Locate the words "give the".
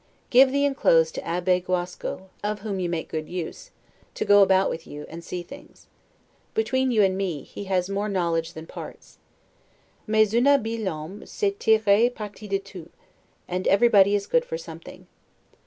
0.31-0.65